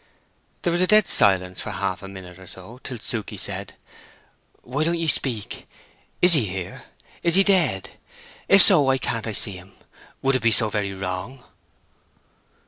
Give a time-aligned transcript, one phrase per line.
[0.63, 3.75] There was a dead silence of half a minute or so, till Suke said,
[4.63, 5.69] "Why don't ye speak?
[6.23, 6.85] Is he here?
[7.21, 7.91] Is he dead?
[8.47, 11.43] If so, why can't I see him—would it be so very wrong?"